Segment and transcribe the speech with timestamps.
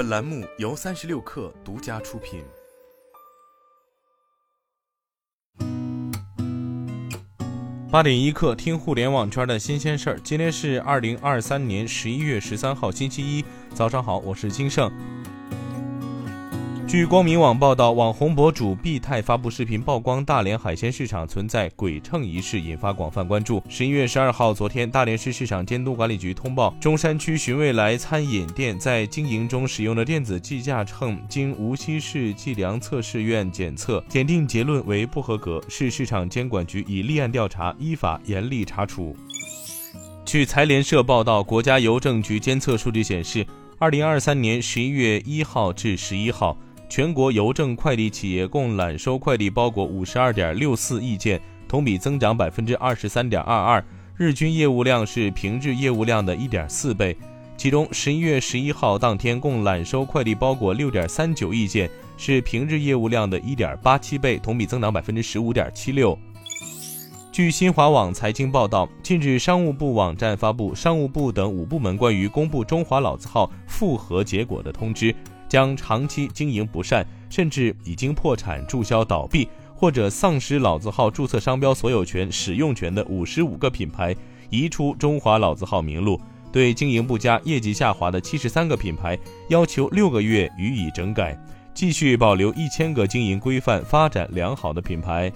[0.00, 2.42] 本栏目由三十六氪独家出品。
[7.90, 10.20] 八点一刻，听互联网圈的新鲜事儿。
[10.20, 13.44] 今天是二零二三年十一月十三号，星期一，
[13.74, 14.90] 早上好，我是金盛。
[16.90, 23.62] 据光明网报道，网红博主毕泰发布视频曝光大连海鲜市场存在鬼秤一事，引发广泛关注。
[23.68, 39.14] 十一月十二号，昨天，大连市市场监督管理局通报，中山区寻味来餐饮店在经营中使用的电子计价秤经无锡市计量测试院检测检定结论为不合格，市市场监管局已立案调查，依法严厉查处。
[40.24, 43.46] 据财联社报道，国家邮政局监测数据显示，
[43.78, 46.58] 二零二三年十一月一号至十一号。
[46.90, 53.84] 全国邮政快递企业共揽收快递包裹五十二点六四亿件，同比增长百分之二十三点二二，
[54.16, 57.16] 日均业务量是平日业务量的一点四倍。
[57.56, 66.18] 其中，十一月十一号当天共揽收快递包裹六点三九亿件，是平日业务量的一点八七倍，同比增长百分之十五点七六。
[67.30, 75.14] 据新华网财经报道，近日商务部网站发布商务部等五部门关于公布中华老字号复核结果的通知。
[75.50, 84.14] 将长期经营不善，甚至已经破产、注销、倒闭或者丧失老字号注册商标所有权、使用权的五十五个品牌
[84.48, 86.16] 移出中华老字号名录；
[86.52, 91.36] 对经营不佳、业绩下滑的七十三个品牌，要求六个月予以整改，
[91.74, 95.32] 继续保留一千个经营规范、发展良好的品牌。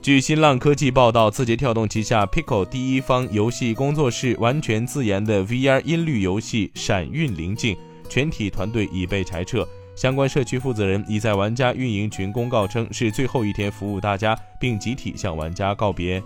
[0.00, 7.74] 据新浪科技报道，字节跳动旗下 Pico 第一方游戏工作室完全自研的 VR 音律游戏《闪韵灵境》。
[8.08, 9.66] 全体团队已被裁撤，
[9.96, 16.22] 相关社区负责人已在玩家运营群公告称是最后一天服务大家，并集体向玩家告别。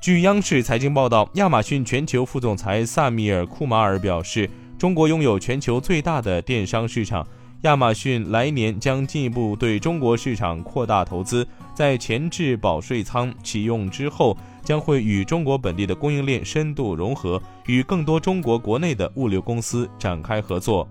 [0.00, 7.26] 据央视财经报道，亚马逊全球副总裁萨米尔·库马尔表示，中国拥有全球最大的电商市场，
[7.62, 14.36] 亚马逊来年将进一步对中国市场扩大投资，在前置保税仓启用之后。
[14.64, 20.88] 将会与中国本地的供应链深度融合，与更多中国国内的物流公司展开合作。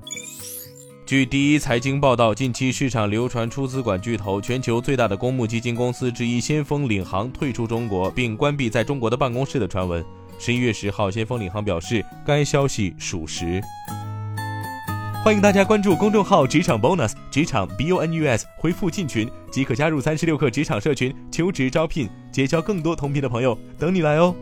[1.05, 10.03] 据第一财经报道，近期市场流传出资管巨头、全球最大的公募基金公司之一先锋领航退出中国并关闭在中国的办公室的传闻。
[10.39, 13.61] 十一月十号，先锋领航表示该消息属实。
[15.23, 24.35] 欢迎大家关注公众号“职场 bonus”，职场 b o n u s，回复进群即可加入三十六课职场社群，求职招聘，结交更多同频的朋友，等你来哦。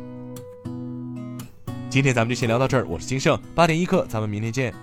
[1.88, 4.74] 今天咱们就先聊到这儿，我是金盛，八点一刻，咱们明天见。